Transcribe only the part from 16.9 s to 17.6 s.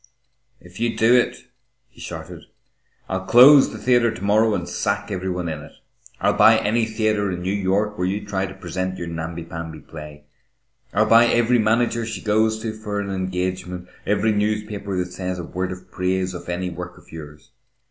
of yours.